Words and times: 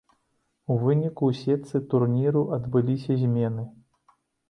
У 0.71 0.77
выніку 0.83 1.23
ў 1.33 1.37
сетцы 1.43 1.83
турніру 1.93 2.45
адбыліся 2.61 3.23
змены. 3.25 3.73